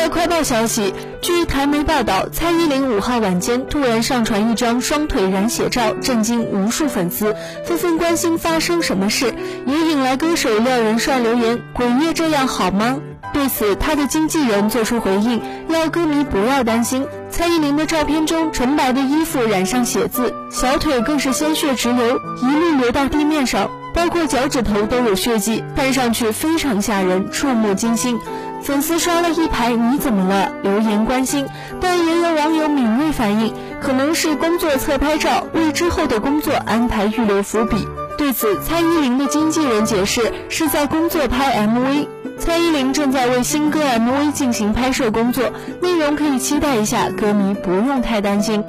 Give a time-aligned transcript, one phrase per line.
[0.00, 9.34] 乐快报消息，据台媒报道，蔡依林五号晚间突然上传一张双腿染血照，震惊无数粉丝，纷纷关心发生什么事，
[9.66, 12.98] 也引来歌手廖仁帅留言：“鬼月这样好吗？”
[13.34, 17.04] 对此，他的经纪人做出回应，要歌迷不要担心。
[17.30, 28.18] 蔡依林的照片中，纯白的衣服染上血渍，小腿更是鲜血直流，一路流到地面上，包括脚趾头都有血迹，看上去非常吓人，触目惊心。
[28.62, 31.46] 粉丝刷了一排“你怎么了”留言关心，
[31.80, 37.86] 但也有网友敏锐反应，可能是工作侧拍照，为之后的工作安排预留伏笔。
[38.18, 42.06] 对此，蔡依林的经纪人解释是在工作拍 MV。
[42.38, 45.50] 蔡依林正在为新歌 MV 进行拍摄工作，
[45.80, 48.64] 内容可以期待一下，歌迷不用太担心。